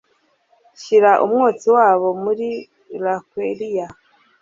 Shira 0.81 1.11
umwotsi 1.25 1.67
wabo 1.75 2.07
muri 2.23 2.47
laquearia 3.03 3.85